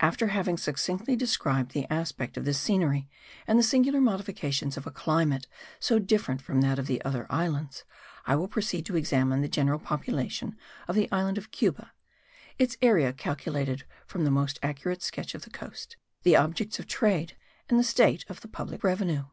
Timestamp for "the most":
14.24-14.58